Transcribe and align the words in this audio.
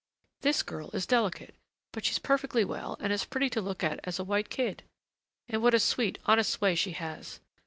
This 0.41 0.63
girl 0.63 0.89
is 0.95 1.05
delicate, 1.05 1.53
but 1.91 2.03
she's 2.05 2.17
perfectly 2.17 2.65
well 2.65 2.97
and 3.01 3.13
as 3.13 3.23
pretty 3.23 3.51
to 3.51 3.61
look 3.61 3.83
at 3.83 3.99
as 4.03 4.17
a 4.17 4.23
white 4.23 4.49
kid! 4.49 4.81
And 5.47 5.61
what 5.61 5.75
a 5.75 5.79
sweet, 5.79 6.17
honest 6.25 6.59
way 6.59 6.73
she 6.73 6.93
has! 6.93 7.39